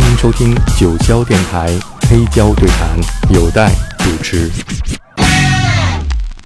[0.00, 2.96] 欢迎收听九霄电台黑胶对谈，
[3.34, 3.68] 有待
[3.98, 4.48] 主持。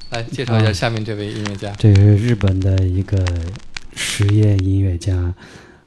[0.08, 1.71] 来介绍一下下面这位音乐家。
[1.76, 3.22] 这是日本的一个
[3.94, 5.35] 实验音乐家，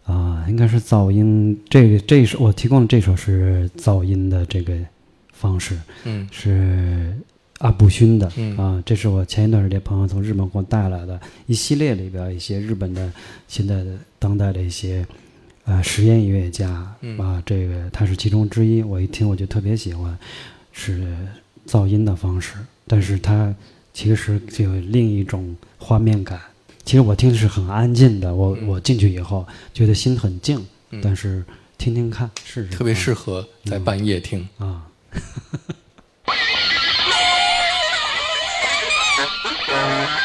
[0.03, 1.59] 啊，应该是噪音。
[1.67, 4.71] 这个这首我提供的这首是噪音的这个
[5.33, 7.17] 方式，嗯是
[7.57, 13.11] 阿布勋的，嗯啊，这是我前一段时间朋友从日本给我带来的一系列里边一些日本的
[13.47, 15.03] 现在的当代的一些
[15.65, 18.81] 呃实验音乐家，嗯啊，这个他是其中之一。
[18.83, 20.17] 我一听我就特别喜欢，
[20.71, 21.15] 是
[21.67, 22.53] 噪音的方式，
[22.87, 23.53] 但是它
[23.93, 26.39] 其实就有另一种画面感。
[26.83, 31.43] 其实我听的是很安静的，我、嗯我进去以后觉得心很静，嗯但是
[31.77, 34.47] 听听看，试试特别适合在半夜听。
[34.59, 34.85] 啊。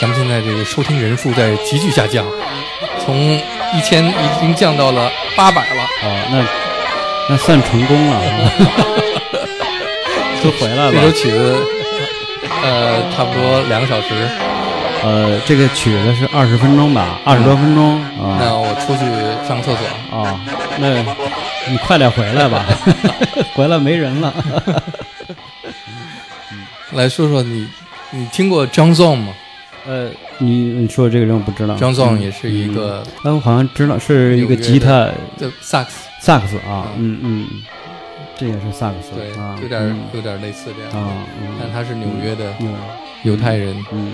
[0.00, 2.24] 咱们现在这个收听人数在急剧下降，
[3.04, 3.14] 从
[3.74, 5.82] 一千已经降到了八百了。
[6.02, 6.42] 哦，那
[7.28, 8.18] 那算成功了，
[10.42, 11.12] 就回来了这首。
[11.12, 11.62] 曲子，
[12.62, 14.08] 呃，差不多两个小时。
[15.02, 18.38] 呃，这个曲子是二十分钟吧，二十多分钟啊。
[18.40, 19.04] 那我出去
[19.46, 19.86] 上厕所。
[20.10, 20.40] 哦，
[20.78, 20.94] 那
[21.70, 22.64] 你快点回来吧，
[23.54, 24.32] 回来没人了。
[26.92, 27.68] 来说说你，
[28.10, 29.32] 你听过张 Zong 吗？
[30.40, 31.76] 呃，你你说这个人我不知道。
[31.76, 34.88] 张嗯也是一个哎，我好像知道是一个吉他
[35.38, 37.46] 的萨克斯，萨克斯啊，嗯嗯，
[38.36, 41.04] 这也是萨克斯，对啊，，有点嗯有点类似这样。
[41.06, 41.12] 啊，
[41.42, 42.74] 嗯但他是纽约的嗯
[43.24, 43.76] 犹太人。
[43.92, 44.12] 嗯。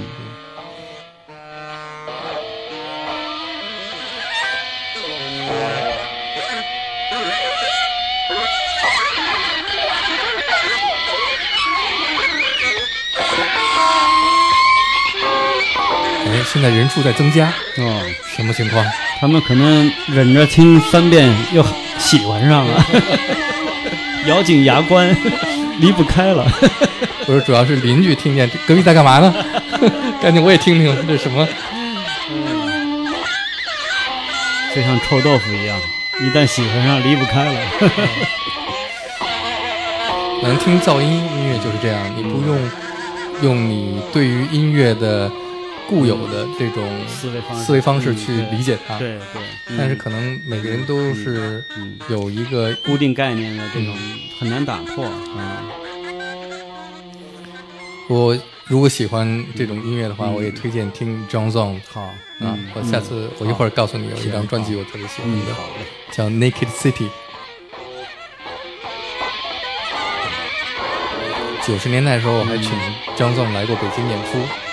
[16.37, 17.47] 哎，现在人数在增加，
[17.79, 18.03] 哦，
[18.37, 18.85] 什么情况？
[19.19, 21.65] 他们可能忍着听三遍又
[21.99, 22.85] 喜欢上了，
[24.29, 25.17] 咬紧牙关，
[25.81, 26.47] 离不开了。
[27.25, 29.35] 不是，主要是邻居听见隔壁在干嘛呢？
[30.21, 31.49] 赶紧我也听听这什么。
[34.75, 35.81] 就像臭豆腐一样，
[36.21, 37.61] 一旦喜欢上，离不开了。
[40.43, 42.71] 能听噪音音乐就是这样，你不用
[43.41, 45.33] 用你对于音乐的
[45.89, 48.99] 固有的这种思维方式思维方式去理解它。
[48.99, 53.97] 对对，但是可能每个人都是嗯有一个固定概念的这种
[54.39, 55.63] 很难打破啊。
[58.09, 62.67] 我如果喜欢这种音乐的话，我也推荐听 John Zong 好啊嗯。
[62.75, 65.55] 我下次我一会儿告诉你有一张专辑我特别喜欢嗯的，
[66.12, 67.09] 叫 Naked City。
[71.67, 72.71] 九十年代的时候，我还请
[73.17, 74.66] 张纵来过北京演出。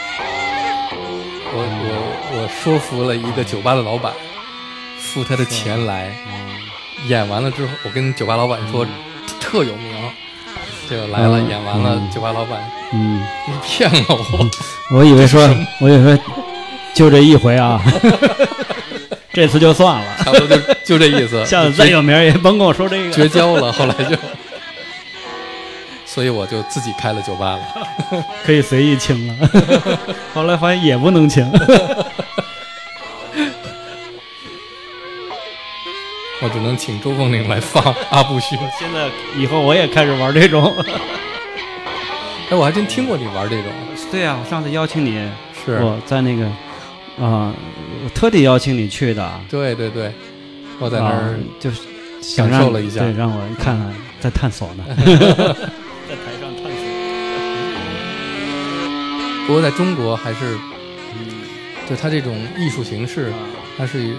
[1.56, 4.12] 我我我说服了一个酒吧的老板，
[5.00, 6.14] 付他的钱来。
[6.28, 6.54] 嗯
[7.10, 8.88] 演完了之后，我跟酒吧老板说
[9.38, 9.94] 特有名，
[10.90, 12.64] 这个来了，嗯演完了，嗯酒吧老板
[12.94, 14.50] 嗯，你骗了我。
[14.90, 15.42] 我以为说，
[15.82, 16.24] 我以为说
[16.94, 17.82] 就这一回啊，
[19.34, 21.46] 这次就算了，差不多就就这意思。
[21.46, 23.12] 下次再有名也甭跟我说这个。
[23.12, 24.16] 绝交了，后来就。
[26.14, 27.62] 所以我就自己开了酒吧了。
[28.46, 29.36] 可以随意请了。
[30.34, 31.44] 后来发现也不能请。
[36.42, 37.82] 我只能请周凤岭来放
[38.12, 38.56] 阿布须。
[38.78, 40.72] 现在以后我也开始玩这种。
[42.50, 43.72] 哎，我还真听过你玩这种。
[44.12, 45.28] 对啊、我上次邀请你，
[45.66, 46.46] 是，我在那个
[47.20, 47.52] 啊、
[48.04, 49.32] 我特地邀请你去的。
[49.50, 50.12] 对对对，
[50.80, 51.82] 我在那儿啊就是
[52.22, 54.84] 享受了一下对，让我看看在探索呢。
[59.48, 60.58] 不过在中国还是，
[61.16, 61.44] 嗯。
[61.90, 63.30] 就它这种艺术形式，
[63.78, 64.16] 它是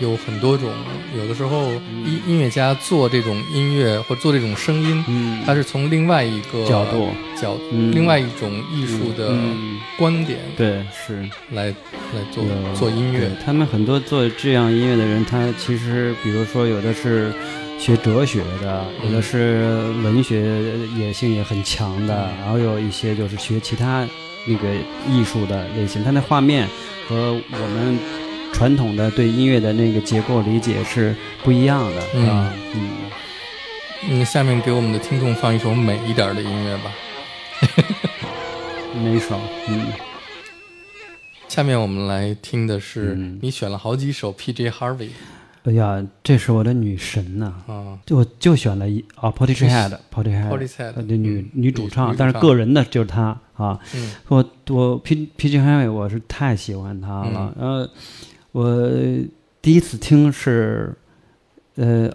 [0.00, 0.68] 有很多种。
[1.16, 1.70] 有的时候
[2.04, 7.10] 音音乐家做这种音乐或做这种声音，嗯，他是从另外一个角度，
[7.40, 7.92] 角，嗯。
[7.94, 11.24] 另外一种艺术的嗯观点对是。
[11.52, 12.44] 来来做
[12.74, 13.30] 做音乐。
[13.46, 17.32] 他们很多做这样音乐的人，他其实比如说有的是
[17.78, 20.62] 学哲学的，有的是文学
[20.98, 24.04] 野性也很强的，然后有一些就是学其他
[24.46, 24.68] 那个
[25.08, 26.68] 艺术的类型，它的画面
[27.08, 27.98] 和我们
[28.52, 32.88] 传统的对音乐的那个结构理解是不一样的，嗯啊，嗯，
[34.10, 36.92] 嗯，下面给我们的听众放一首美一点的音乐吧。
[39.02, 39.40] 哪首？
[39.68, 39.86] 嗯，
[41.48, 44.70] 下面我们来听的是嗯你选了好几首 P.J.
[44.70, 45.08] Harvey
[45.64, 47.98] 哎呀，这是我的女神呐、啊。
[48.04, 50.38] 就我就选了一啊 p o r t i h e a d p o r t i h
[50.38, 53.78] e a d，Portishead 呃，这女嗯女主唱，但是个人的就是她啊。
[53.94, 54.12] 嗯。
[54.28, 57.54] 我我 P P G Harvey 我是太喜欢她了。
[57.58, 57.62] 嗯。
[57.62, 57.88] 然后
[58.52, 58.90] 我
[59.62, 60.94] 第一次听是，
[61.76, 62.10] 呃，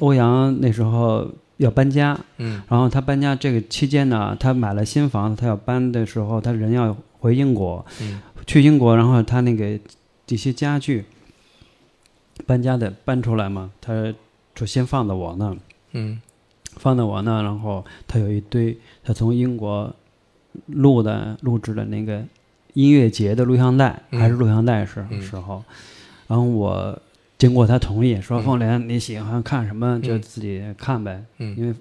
[0.00, 2.60] 欧阳那时候要搬家，嗯。
[2.68, 8.20] 然后他搬家这个期间呢，他买了新房子，他要搬的时候，他人要回英国，嗯。
[8.44, 9.78] 去英国，然后他那个
[10.26, 11.04] 这些家具
[12.46, 14.14] 搬家的搬出来嘛，他
[14.54, 15.56] 就先放在我那儿。
[15.92, 16.20] 嗯。
[16.78, 19.94] 放在我那，然后他有一堆他从英国
[20.66, 22.24] 录的录制的那个
[22.72, 25.20] 音乐节的录像带，嗯还是录像带时嗯。
[25.20, 25.62] 时候，
[26.26, 26.98] 然后我
[27.36, 31.74] 经过他同意，说嗯凤莲你喜欢看什么就嗯自己看呗，因嗯为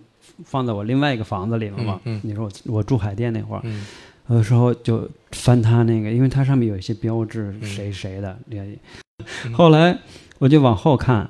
[0.44, 2.02] 放在我另外一个房子里了嘛。
[2.04, 2.22] 嗯嗯。
[2.26, 3.86] 你说我我住海淀那会儿，嗯。
[4.28, 7.66] 有的时候就翻他那个，因为它上面有一些标志，嗯。
[7.66, 8.38] 谁谁的。
[8.50, 9.54] 嗯。
[9.54, 9.98] 后来
[10.42, 11.30] 我就往后看，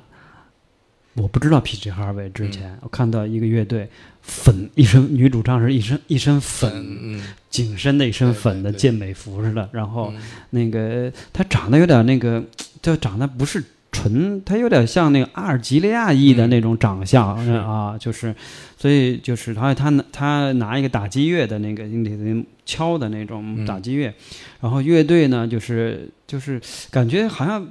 [1.16, 3.90] 我不知道 PG Harvey 之前，我看到一个乐队，
[4.22, 6.72] 粉一身女主唱是一身一身粉，
[7.02, 7.22] 嗯。
[7.50, 10.22] 紧身的一身粉的健美服似的，然后嗯。
[10.52, 12.42] 那个她长得有点那个，
[12.82, 13.62] 就长得不是
[13.92, 16.50] 纯，她有点像那个阿尔及利亚裔的嗯。
[16.50, 18.34] 那种长相、是啊，就是，
[18.78, 23.66] 所以就是她她拿她拿一个打击乐的那个那敲的那种嗯。
[23.66, 24.14] 打击乐，
[24.62, 27.68] 然后乐队呢就是就是感觉好像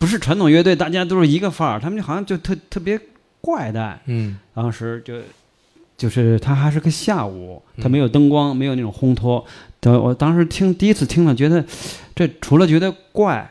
[0.00, 2.98] 不是传统乐队，大家都是一个范儿，他们就好像就特特别
[3.42, 4.38] 怪诞，嗯。
[4.54, 5.20] 当时就
[5.94, 9.44] 就是他还是个下午，他嗯没有灯光，没有那种烘托。
[9.78, 11.62] 对，我当时听第一次听了，觉得
[12.14, 13.50] 这除了觉得怪，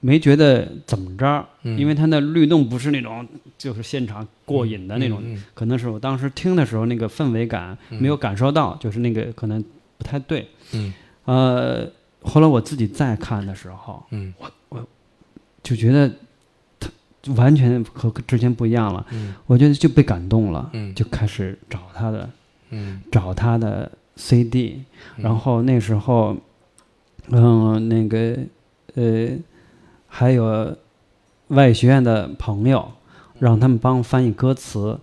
[0.00, 3.28] 没觉得怎么着，嗯，因为他的律动不是那种
[3.58, 8.00] 就是现场过瘾的那种，嗯可能是我当时听的时候那个氛围感嗯。
[8.00, 9.62] 没有感受到，就是那个可能
[9.98, 10.48] 不太对。
[10.72, 10.94] 嗯。
[11.26, 11.86] 呃，
[12.22, 14.32] 后来我自己再看的时候，嗯
[15.62, 16.10] 就觉得
[16.80, 16.90] 他
[17.36, 19.34] 完全和之前不一样了，嗯。
[19.46, 20.94] 我觉得就被感动了，嗯。
[20.94, 22.28] 就开始找他的。
[22.74, 24.82] 嗯，找他的 CD，
[25.16, 26.34] 然后那时候，
[27.28, 28.38] 嗯，那个
[28.94, 29.28] 呃，
[30.08, 30.74] 还有
[31.48, 32.90] 外语学院的朋友，
[33.38, 34.98] 让他们帮我翻译歌词，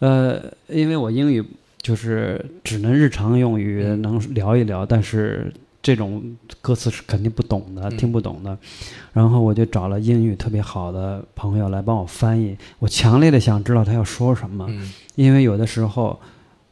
[0.00, 1.44] 呃，因为我英语
[1.80, 4.02] 就是只能日常用语嗯。
[4.02, 5.52] 能聊一聊，但是
[5.82, 6.22] 这种
[6.60, 7.96] 歌词是肯定不懂的，嗯。
[7.96, 8.56] 听不懂的，
[9.12, 14.92] 然后我就找了英语特别好的朋友来帮我翻译，我强烈的想知道他要说什么，嗯。
[15.16, 16.18] 因为有的时候，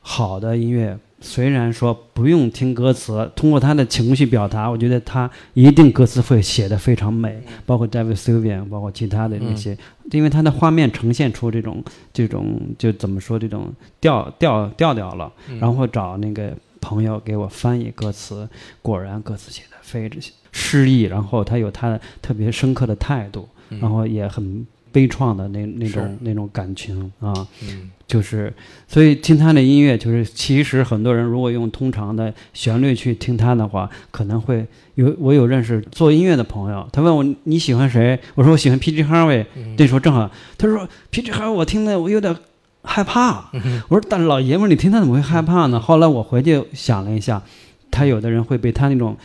[0.00, 9.76] 好的音乐虽然说不用听歌词，通过他的情绪表达，我觉得他一定歌词会写得非常美，包括 David Sylvian，包括其他的那些，
[10.12, 15.58] 因为他的画面呈现出这种这种就怎么说这种调调调调了，嗯。
[15.58, 18.48] 然后找那个朋友给我翻译歌词，
[18.82, 20.20] 果然歌词写的非常
[20.52, 27.46] 诗意，然后他有他的特别深刻的态度，嗯然后也很悲怆的那那种那种感情啊。
[27.62, 28.52] 嗯就是，
[28.88, 39.04] 所以听他的音乐，就是其实很多人如果用通常的旋律去听他的话，可能会有我有认识做音乐的朋友，他问我你喜欢谁，我说我喜欢 P.G.
[39.04, 41.30] Harvey，嗯这时候正好他说 P.G.
[41.30, 42.36] Harvey 我听的我有点
[42.82, 45.78] 害怕，嗯我说但老爷们儿你听他怎么会害怕呢？
[45.78, 47.42] 后来我回去想了一下，
[47.90, 49.16] 他有的人会被他那种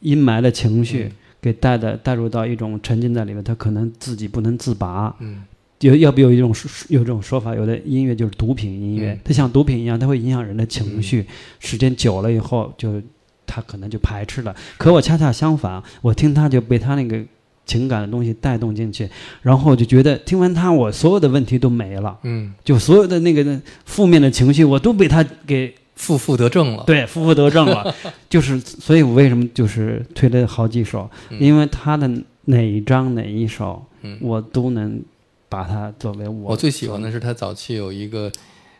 [0.00, 1.12] 阴霾的情绪嗯。
[1.40, 5.42] 给带的带入到一种沉浸在里面，他可能自己不能自拔，嗯。
[5.80, 9.20] 有要不有一种说有这种说法，有的音乐就是毒品音乐，嗯。
[9.22, 11.26] 它像毒品一样，它会影响人的情绪，
[11.60, 13.02] 时间久了以后就
[13.46, 14.56] 他可能就排斥了。
[14.78, 17.22] 可我恰恰相反，我听他就被他那个
[17.66, 19.08] 情感的东西带动进去，
[19.42, 26.84] 然后我就觉得听完他，我所有的问题都没了，嗯，就所有的那个负面的情绪我都被他给负负得正了。
[26.86, 27.94] 对，负负得正了，
[28.28, 31.38] 就是，所以我为什么就是推了好几首，嗯。
[31.40, 32.10] 因为他的
[32.46, 34.18] 哪一张哪一首，嗯。
[34.20, 35.00] 我都能
[35.48, 38.30] 把它作为我我最喜欢的是他早期有一个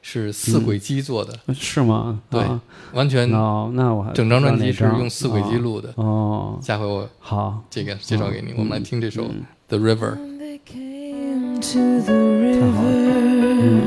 [0.07, 2.21] 是四轨机做的，是吗？
[2.29, 2.61] 对啊
[2.93, 5.89] 完全哦，那我还整张专辑是用四轨机录的。
[5.97, 6.05] 哦。
[6.05, 10.17] 哦下回我好，这个介绍给你，我们来听这首《嗯 The River》。
[10.39, 12.13] They came to the
[12.53, 13.81] 太好了，river, 嗯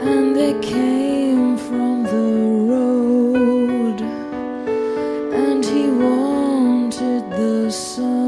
[0.00, 2.16] and they came from the
[2.72, 3.98] road,
[5.34, 8.21] and he wanted the sun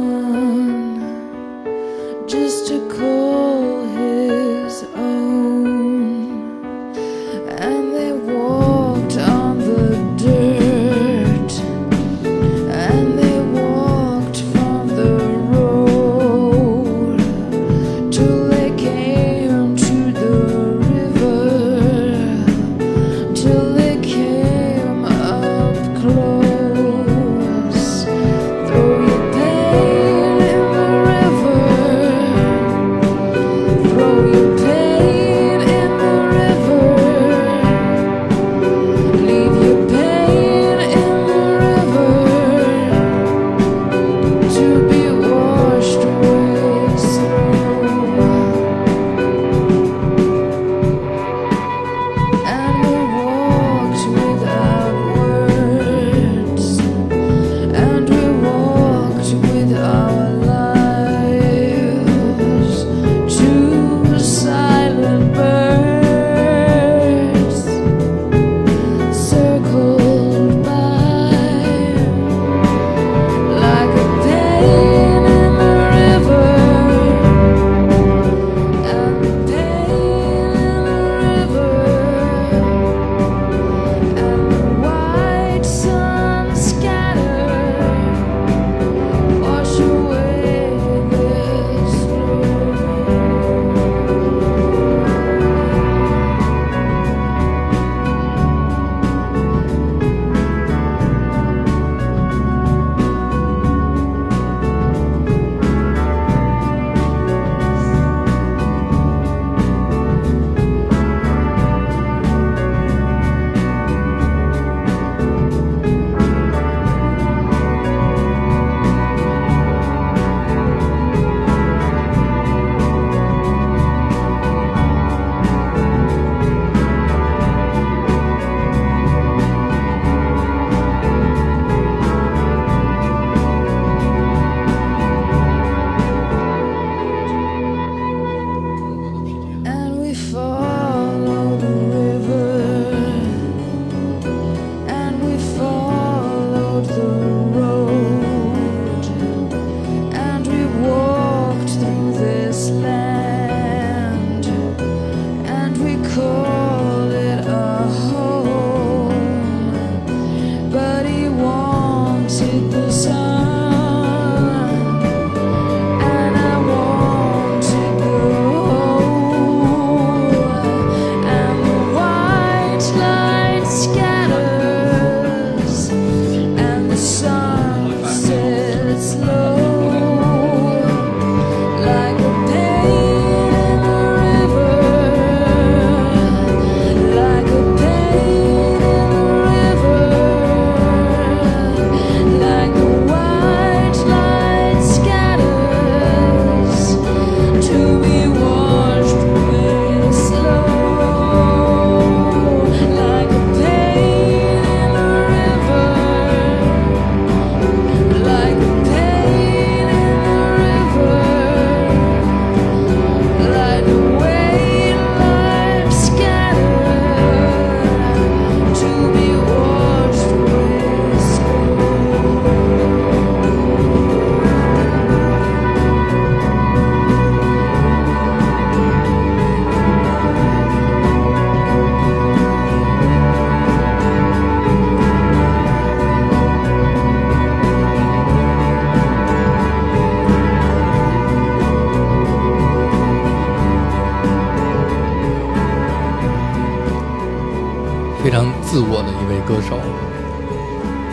[248.75, 249.79] 自我的一位歌手。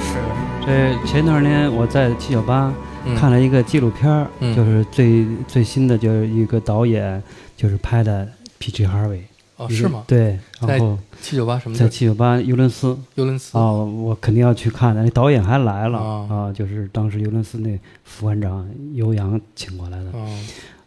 [0.02, 0.18] 是，
[0.66, 2.74] 这前段时间我在七九八
[3.06, 7.22] 嗯看了一个纪录片儿，嗯就是最最新的，就是一个导演
[7.56, 8.28] 就是拍的
[8.58, 8.88] P.G.
[8.88, 9.20] Harvey。
[9.58, 10.04] 哦，是吗？
[10.08, 11.88] 对，在然后七九八什么在？
[11.88, 13.56] 七九八尤伦斯尤伦斯。
[13.56, 15.04] 哦，我肯定要去看的。
[15.04, 20.06] 那导演还来了哦啊，就是当时尤伦斯那副馆长尤洋请过来的。
[20.14, 20.28] 哦，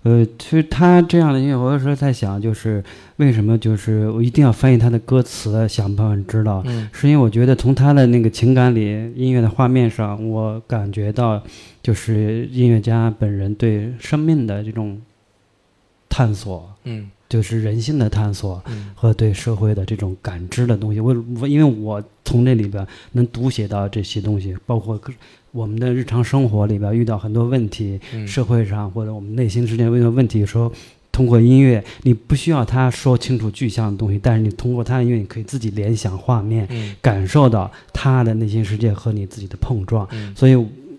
[0.05, 2.85] 呃，其实他这样的音乐，我有时候在想，就是
[3.17, 6.87] 为什么就是我一定要翻译他的歌词，想办法知道，嗯。
[6.93, 11.43] 是因为我觉得从他的那个情感里，音乐的画面上，我感觉到
[11.83, 15.01] 就是音乐家本人对生命的这种
[16.09, 17.11] 探索，嗯。
[17.27, 18.63] 就是人性的探索。
[18.67, 18.91] 嗯。
[18.95, 25.01] 和对社会的这种感知的东西，我我因为我从这里边能读写到这些东西，包括
[25.55, 30.73] 我们的日常生活里边遇到很多问题，嗯，社会上或者我们内心之间遇到问题的时候，
[31.13, 40.05] 通过音乐，你不需要他说清楚具象的东西，但是你通过他的音乐，你可以自己联想画面，嗯感受到他的内心世界和你自己的碰撞。
[40.11, 40.57] 嗯所以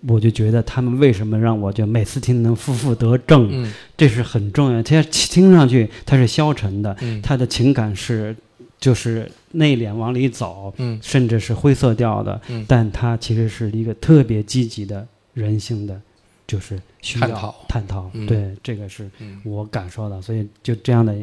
[0.07, 4.81] 我就觉得他们为什么让我就每次听能负负得正，嗯这是很重要。
[4.81, 8.33] 他听上去他是消沉的，嗯他的情感是
[8.79, 10.99] 就是内敛往里走，嗯。
[11.01, 12.65] 甚至是灰色调的，嗯。
[12.67, 15.99] 但它其实是一个特别积极的人性的，
[16.45, 17.55] 就是需要探讨。
[17.67, 18.09] 探讨。
[18.13, 18.25] 嗯。
[18.25, 21.15] 对，这个是嗯我感受到，所以就这样的，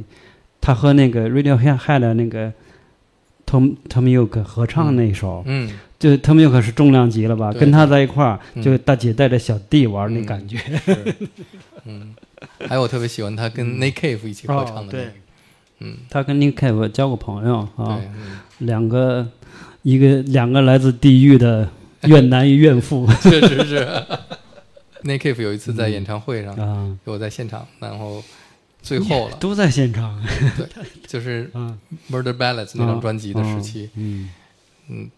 [0.61, 2.52] 他和那个 Radiohead 的那个
[3.47, 7.52] Tom Tom York 合唱那一首，嗯，就 Tom York 是重量级了吧？
[7.52, 8.62] 跟他在一块儿，嗯。
[8.62, 10.26] 就大姐带着小弟玩那嗯。
[10.26, 10.59] 感觉。
[11.85, 12.14] 嗯，
[12.68, 15.11] 还有我特别喜欢他跟 Nick Cave 一起合唱的那个，
[15.83, 18.39] 嗯，他跟 Nick Cave 交过朋友啊，，嗯。
[18.59, 19.27] 两个
[19.83, 21.69] 一个两个来自地狱的
[22.03, 23.07] 怨男与怨妇。
[23.21, 23.87] 确实是。
[25.03, 28.23] Nick Cave 有一次在演唱会上，啊，我在现场，然后
[28.81, 30.23] 最后了，都在现场。
[30.57, 30.67] 对
[31.09, 31.77] 就是啊。
[32.11, 34.31] Murder Ballads 那张专辑的时期，嗯。
[34.89, 35.11] 嗯，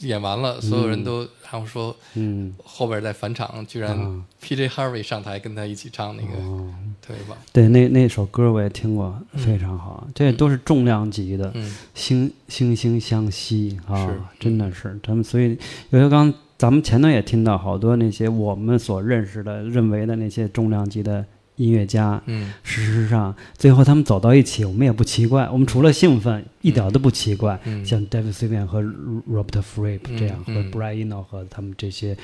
[0.00, 4.68] 演完了，所有人都然后说嗯，后边在返场，居然啊 P.J.
[4.68, 10.06] Harvey 上台跟他一起唱那个，哦，特别棒，对，那那首歌我也听过，嗯非常好。
[10.14, 15.24] 这都是重量级的，嗯惺惺惺相惜啊是，真的是他们。
[15.24, 15.58] 所以
[15.90, 21.24] 有些刚咱们前头也听到好多那些我们所认识的、认为的那些重量级的
[21.56, 22.52] 音乐家，嗯。
[22.62, 27.58] 事实上最后他们走到一起，我们也不奇怪，我们除了兴奋，一点都不奇怪。
[27.64, 30.70] 嗯，像 David Sylvian 和 Robert Fripp 嗯这样，和嗯。
[30.70, 32.16] Brian Eno 和他们这些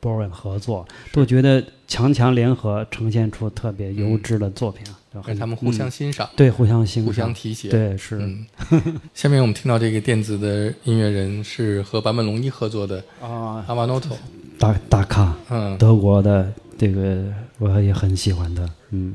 [0.00, 8.18] Boren 合作，都觉得强强联合，呈现出特别优质的作品，就很而且他们互相嗯欣赏，对互相欣赏，互相提携，对是。
[8.18, 8.44] 嗯，
[9.14, 14.18] 下面我们听到这个电子的音乐人是和坂本龙一合作的啊，阿瓦诺托，
[14.58, 17.22] 大大咖，嗯，德国的这个
[17.62, 19.14] 我也很喜欢的，嗯。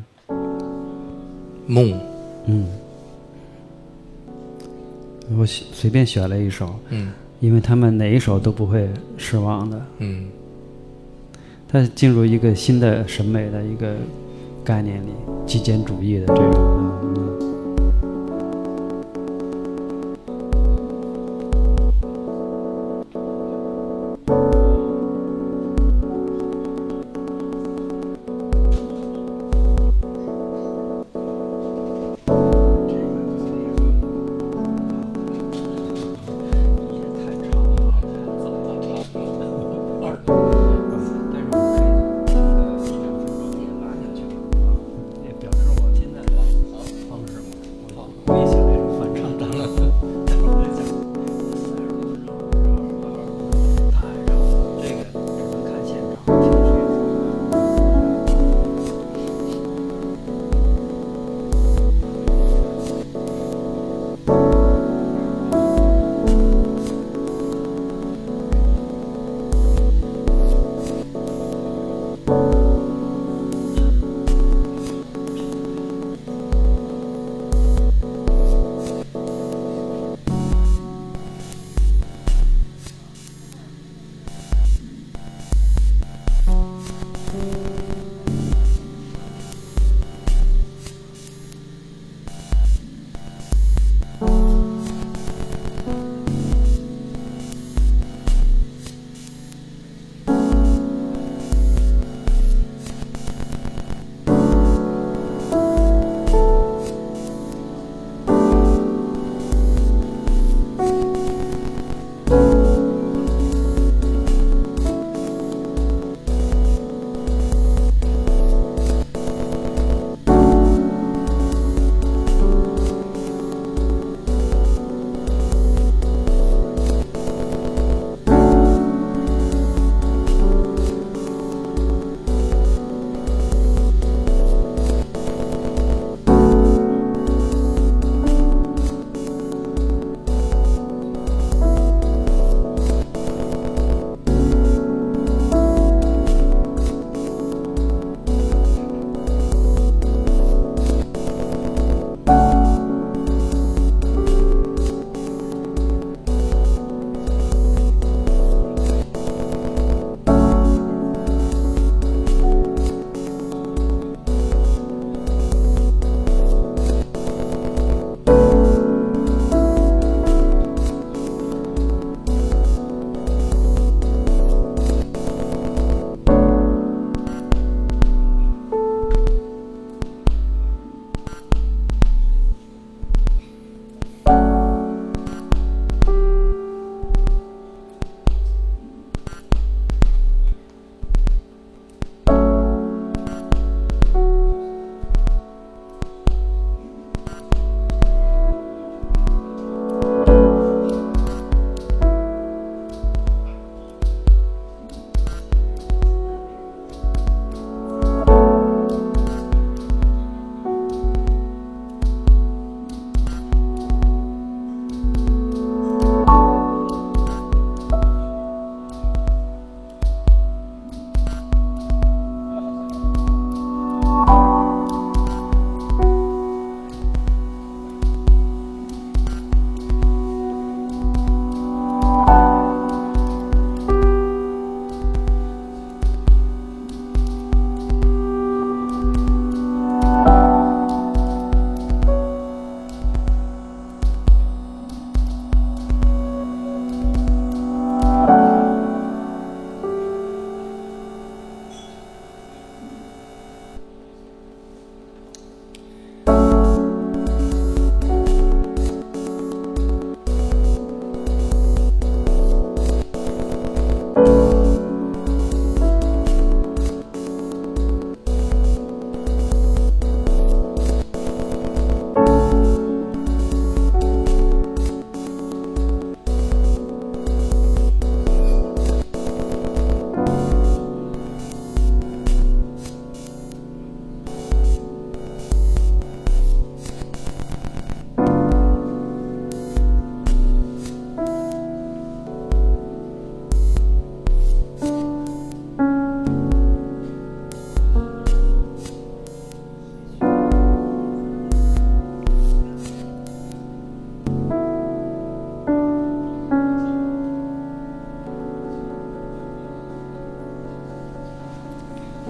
[1.68, 2.00] 梦，
[2.46, 2.66] 嗯，
[5.38, 7.12] 我随随便选了一首，嗯。
[7.42, 9.86] 因为他们哪一首都不会失望的。
[9.98, 10.28] 嗯。
[11.68, 13.98] 他进入一个新的审美的一个
[14.64, 15.10] 概念里，
[15.46, 16.87] 极简主义的这种。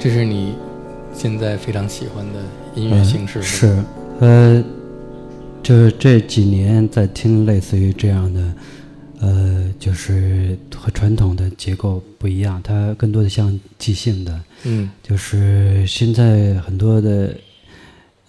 [0.07, 0.53] 这是你
[1.13, 2.39] 现在非常喜欢的
[2.75, 3.83] 音乐形式、嗯是，
[4.21, 4.63] 呃，
[5.61, 8.53] 就是这几年在听类似于这样的，
[9.19, 14.89] 呃，就是和传统的结构不一样，它更多的像即兴的，嗯。
[15.03, 17.35] 就是现在很多的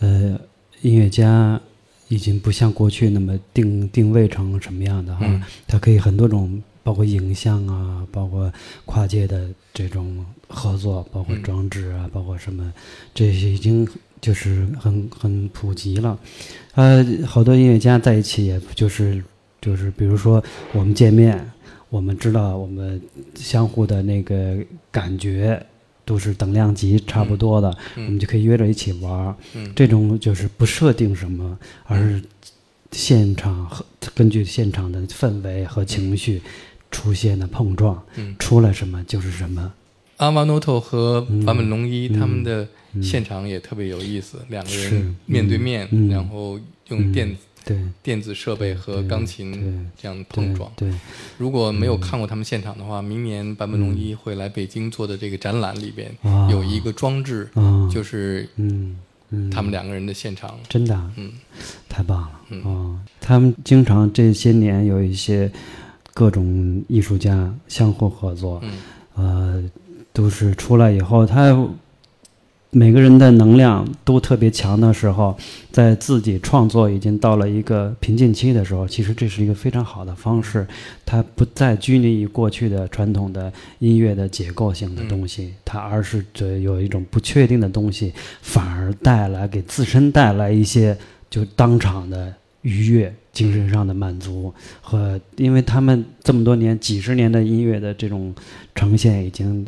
[0.01, 0.37] 呃
[0.83, 1.61] 音乐家
[2.09, 5.41] 已经不像过去那么定定位成什么样的哈，嗯。
[5.69, 8.53] 它可以很多种，包括影像啊，包括
[8.85, 12.73] 跨界的这种合作，包括嗯装置啊，包括什么，
[13.15, 13.87] 这些已经
[14.21, 16.19] 就是很很普及了。
[16.75, 19.23] 呃，好多音乐家在一起，也就是
[19.61, 21.51] 就是比如说我们见面，
[21.91, 23.01] 我们知道我们
[23.35, 24.57] 相互的那个
[24.91, 25.65] 感觉
[26.05, 29.35] 都是等量级差不多的，我们嗯就可以约着一起玩儿。
[29.55, 29.73] 嗯。
[29.75, 32.23] 这种就是不设定什么，而是
[32.93, 36.41] 现场和根据现场的氛围和情绪
[36.91, 39.73] 出现的碰撞，嗯，出了什么就是什么。
[40.19, 42.19] 阿瓦诺托和坂本龙一嗯。
[42.19, 43.03] 他们的嗯。
[43.03, 46.09] 现场也特别有意思，两个人面对面，嗯。
[46.09, 47.79] 然后用电、对。
[48.03, 50.73] 电子设备和对钢对琴这样对碰撞。
[50.75, 50.93] 对，
[51.37, 56.49] 如果没有看过他们现场的话，明年坂本龙一会来北京做的这个展览里边、啊。
[56.51, 58.97] 有一个装置，啊，就是嗯
[59.31, 60.59] 嗯，他们两个人的现场。
[60.69, 61.13] 真的啊？
[61.17, 61.31] 嗯。
[61.89, 62.63] 太棒了嗯。
[62.65, 62.99] 哦！
[63.21, 65.53] 他们经常这些年有一些
[66.19, 68.73] 各种艺术家相互合作，嗯。
[69.15, 69.71] 呃，
[70.13, 71.57] 都是出来以后，他
[72.71, 75.37] 每个人的能量都特别强的时候，
[75.73, 80.67] 在自己创作已经到了一个瓶颈期的时候，其实这是一个非常好的方式。
[81.05, 90.97] 它不再拘泥于过去的传统的音乐的结构性的东西，它而是这有一种不确定的东西，反而带来给自身带来一些
[91.31, 98.35] 就当场的愉悦、精神上的满足和，因为他们这么多年、几十年的音乐的这种
[98.75, 99.67] 呈现已经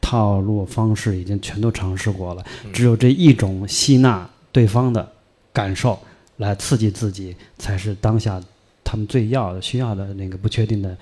[0.00, 5.10] 套路方式已经全都尝试过了，只有这一种吸纳对方的
[5.52, 5.98] 感受
[6.38, 8.42] 来刺激自己，才是当下
[8.82, 10.96] 他们最要的、需要的那个不确定的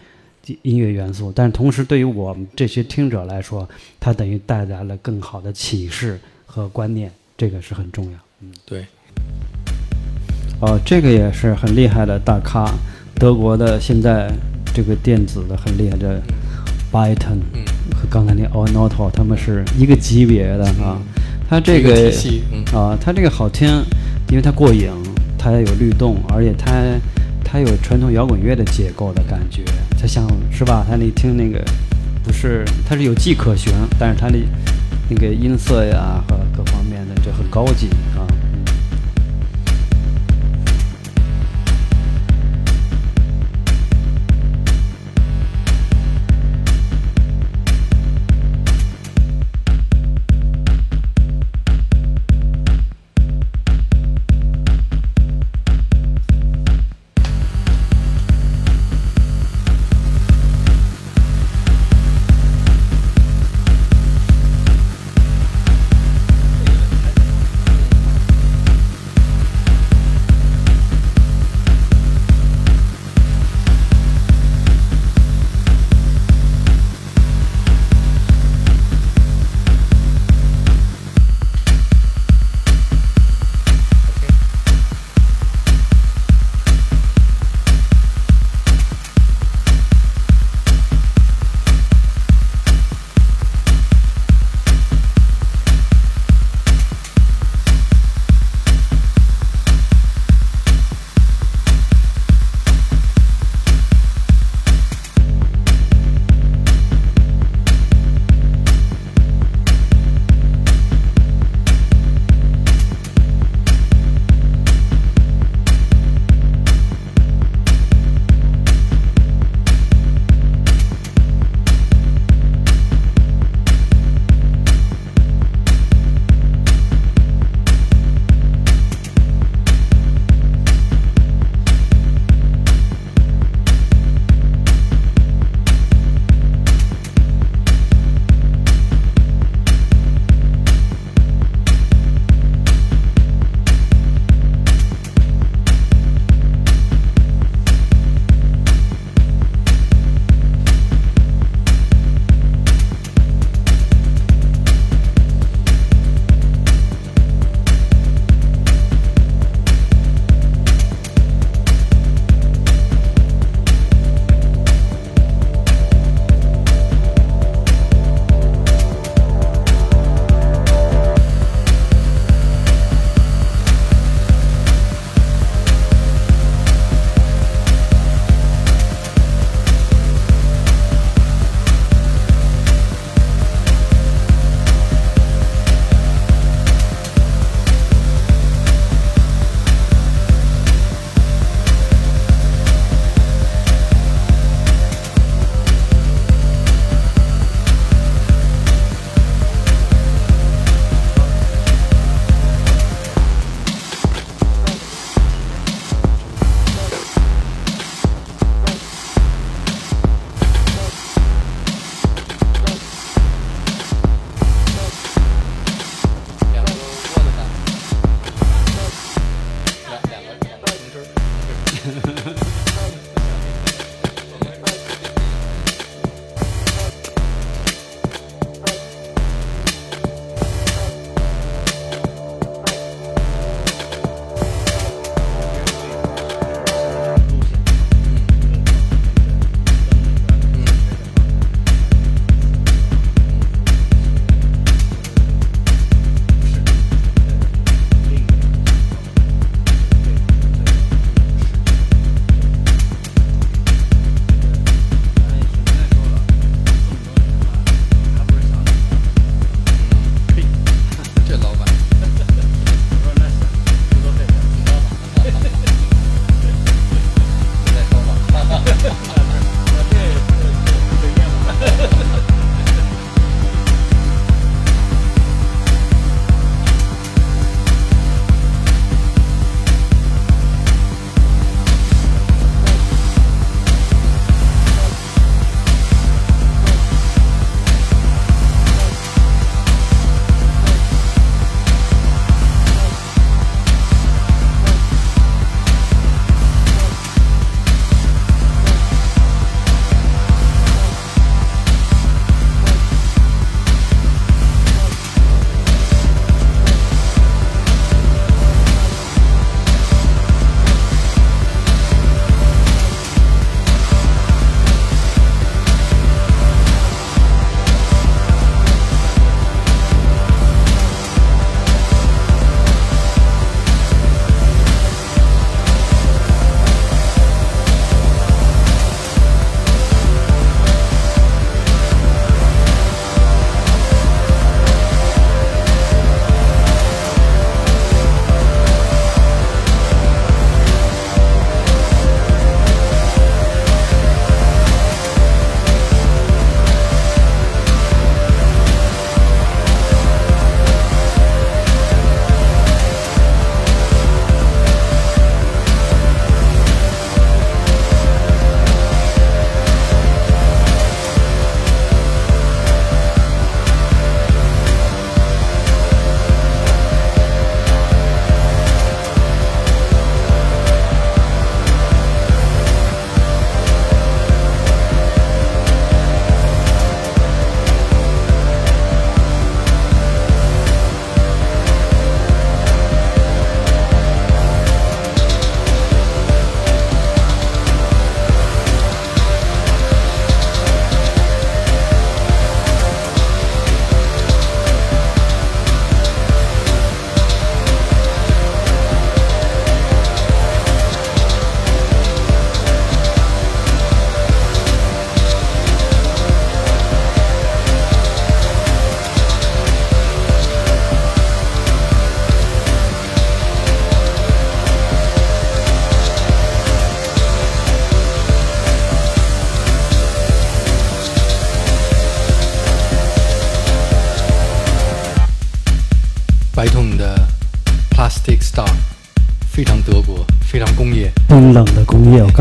[0.63, 1.33] 音乐元素。
[1.35, 8.19] 但是同时，对于我们这些听者来说，它等于带来了更好的启示和观念，这个是很重要。
[8.41, 8.87] 嗯，对，
[10.61, 12.71] 哦，这个也是很厉害的大咖，
[13.15, 14.31] 德国的现在
[14.75, 16.21] 这个电子的很厉害的
[16.93, 21.01] Byton 嗯，和刚才那 o n o t o 他们是一个级别的啊。
[21.49, 22.13] 它这个
[22.73, 23.67] 啊，它这个好听，
[24.29, 24.91] 因为它过瘾，
[25.39, 26.71] 它有律动，而且它
[27.43, 29.65] 它有传统摇滚乐的结构的感觉，
[29.99, 30.87] 它像是吧？
[30.89, 31.59] 它你听那个
[32.23, 34.39] 不是，它是有迹可循，但是它的
[35.09, 37.89] 那个音色呀和各方面的就很高级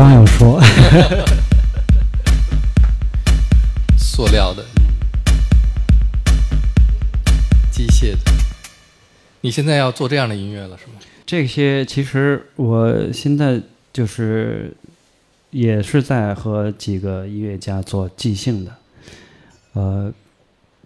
[0.00, 0.58] 刚要说，
[3.98, 4.64] 塑料的、
[7.70, 8.18] 机械的。
[9.42, 10.94] 你现在要做这样的音乐了，是吗？
[11.26, 13.60] 这些其实我现在
[13.92, 14.74] 就是
[15.50, 18.74] 也是在和几个音乐家做即兴的，
[19.74, 20.10] 呃，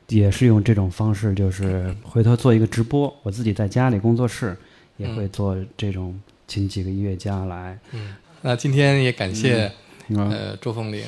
[0.09, 4.57] 也是用这种方式，就是 回头做一个直播，我自己在家里工作室
[4.97, 8.17] 也会做这种，请几个音乐家来，嗯，
[8.47, 9.73] 那今天也感谢、
[10.09, 11.03] 嗯呃周凤玲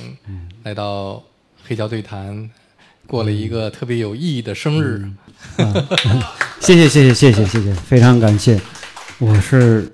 [0.62, 1.22] 来到
[1.62, 2.50] 黑胶对谈，
[3.06, 5.06] 过了一个特别有意义的生日。
[6.60, 8.58] 谢谢谢谢谢谢谢谢，非常感谢，
[9.18, 9.86] 我是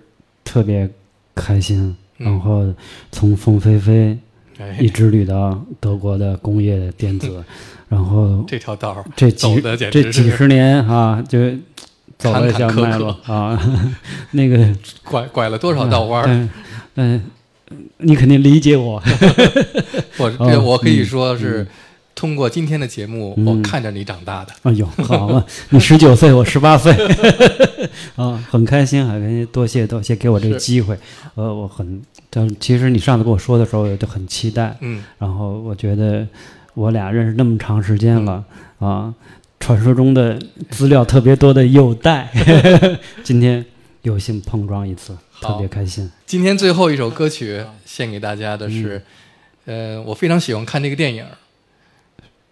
[0.45, 0.89] 特别
[1.35, 2.27] 开心，嗯。
[2.27, 2.73] 然后
[3.11, 4.17] 从凤飞飞
[4.59, 4.79] 哎。
[4.81, 7.45] 一，直捋到德国的工业电子，
[7.89, 11.41] 然后这条道这几这几十年哈、就
[12.23, 13.61] 走了一下脉络啊，
[14.33, 14.69] 那个
[15.03, 16.29] 拐拐了多少道弯儿？
[16.29, 16.51] 嗯
[16.97, 17.23] 嗯、
[17.99, 19.03] 你肯定理解我，
[20.19, 21.67] 我我可以说是
[22.15, 24.53] 通过今天的节目，嗯我看着你长大的。
[24.63, 26.93] 哎呦，好嘛，你十九岁，我十八岁，
[28.17, 30.97] 啊，很开心，很开心，多谢多谢给我这个机会，
[31.35, 36.27] 呃，我很，但其实你上次跟我说的时候，我就很期待，嗯，然后我觉得
[36.75, 38.45] 我俩认识那么长时间了
[38.79, 39.13] 啊，
[39.63, 40.37] 传说中的
[40.71, 42.29] 资料特别多的有待，
[43.23, 43.65] 今天
[44.03, 46.11] 有幸碰撞一次，特别开心。
[46.27, 49.01] 今天最后一首歌曲献给大家的是，
[49.67, 49.95] 嗯。
[49.97, 51.25] 呃，我非常喜欢看这个电影，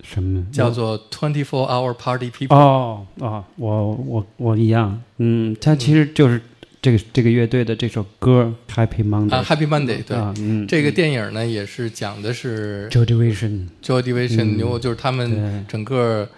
[0.05, 0.47] 什么？
[0.53, 2.47] 叫做《Twenty Four Hour Party People》。
[2.57, 6.41] 哦哦，我我我一样，嗯，它其实就是
[6.81, 14.57] 这个这个乐队的这首歌《Happy Monday》啊，Happy Monday，对，啊，嗯，这个电影呢也是讲的是 Joy Division Joy Division 嗯。
[14.59, 16.29] 牛，就是他们整个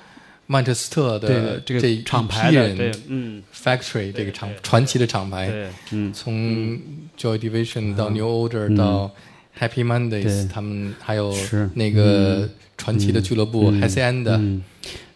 [0.46, 6.78] 曼彻斯特的这这个厂牌的，对，嗯，Factory 这个厂传奇的厂牌，对，嗯，从
[7.18, 8.76] Joy Division 到 New Order 嗯。
[8.76, 9.10] 到
[9.58, 11.32] Happy Mondays，他们还有
[11.74, 13.80] 那个传奇的俱乐部嗯。
[13.80, 14.62] H a s a n 的，嗯，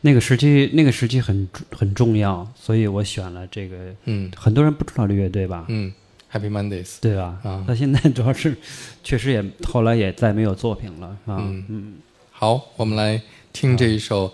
[0.03, 3.77] 那个时期那个时期很很重要，所以我选了这个。
[4.05, 4.31] 嗯。
[4.37, 5.65] 很多人不知道这乐队吧？
[5.69, 5.91] 嗯
[6.31, 7.39] ，Happy Mondays，对吧？
[7.43, 8.55] 啊他现在主要是
[9.03, 11.39] 确实也后来也再没有作品了啊。
[11.41, 11.65] 嗯？
[11.69, 11.95] 嗯，
[12.31, 13.21] 好，我们来
[13.55, 14.33] 听这一首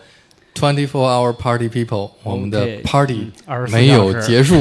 [0.55, 3.31] Twenty Four Hour Party People，我们的 Party
[3.71, 4.57] 没有结束，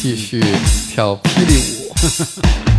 [0.00, 0.42] 继续
[0.92, 2.69] 跳霹雳舞。